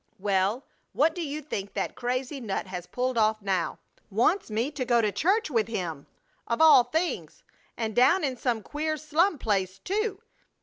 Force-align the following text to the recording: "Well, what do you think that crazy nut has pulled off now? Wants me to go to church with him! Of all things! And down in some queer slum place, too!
"Well, 0.17 0.65
what 0.93 1.13
do 1.13 1.21
you 1.21 1.43
think 1.43 1.73
that 1.75 1.93
crazy 1.95 2.39
nut 2.41 2.65
has 2.65 2.87
pulled 2.87 3.19
off 3.19 3.39
now? 3.39 3.77
Wants 4.09 4.49
me 4.49 4.71
to 4.71 4.83
go 4.83 4.99
to 4.99 5.11
church 5.11 5.51
with 5.51 5.67
him! 5.67 6.07
Of 6.47 6.59
all 6.59 6.85
things! 6.85 7.43
And 7.77 7.95
down 7.95 8.23
in 8.23 8.35
some 8.35 8.63
queer 8.63 8.97
slum 8.97 9.37
place, 9.37 9.77
too! 9.77 10.23